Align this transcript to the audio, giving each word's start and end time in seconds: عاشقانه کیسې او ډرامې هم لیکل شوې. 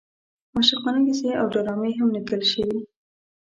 عاشقانه 0.55 0.99
کیسې 1.05 1.29
او 1.39 1.45
ډرامې 1.53 1.91
هم 1.99 2.09
لیکل 2.15 2.41
شوې. 2.51 2.79